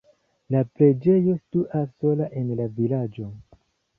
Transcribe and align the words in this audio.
La 0.53 0.59
preĝejo 0.79 1.35
situas 1.41 1.93
sola 2.03 2.31
en 2.41 2.49
la 2.61 2.67
vilaĝo. 2.79 3.29